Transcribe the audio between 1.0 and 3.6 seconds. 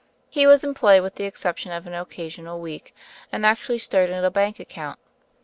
with the exception of an occasional week, and